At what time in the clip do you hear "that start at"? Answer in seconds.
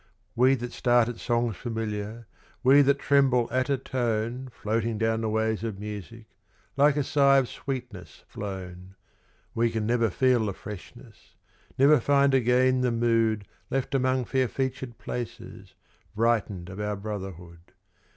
0.55-1.19